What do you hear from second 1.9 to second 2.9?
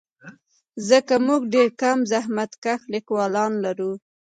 زحمتکښ